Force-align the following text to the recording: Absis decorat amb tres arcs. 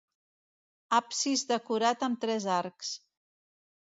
Absis 0.99 1.43
decorat 1.53 2.07
amb 2.11 2.21
tres 2.25 2.49
arcs. 2.57 2.95